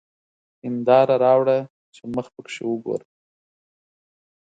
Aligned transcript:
هېنداره 0.63 1.15
راوړه 1.23 1.57
چي 1.93 2.01
مخ 2.13 2.25
پکښې 2.35 2.63
وګورم! 2.67 3.09